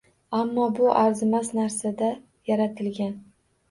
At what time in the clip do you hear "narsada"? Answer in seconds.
1.61-2.13